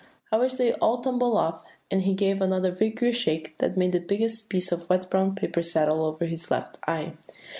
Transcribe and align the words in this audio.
"I 0.31 0.37
wish 0.39 0.55
they'd 0.55 0.73
all 0.81 0.97
tumble 1.01 1.37
off;" 1.37 1.63
and 1.91 2.01
he 2.01 2.15
gave 2.15 2.41
another 2.41 2.71
vigorous 2.71 3.15
shake, 3.17 3.55
that 3.59 3.77
made 3.77 3.91
the 3.91 3.99
biggest 3.99 4.49
piece 4.49 4.71
of 4.71 4.89
wet 4.89 5.07
brown 5.11 5.35
paper 5.35 5.61
settle 5.61 6.03
over 6.03 6.25
his 6.25 6.49
left 6.49 6.79
eye. 6.87 7.13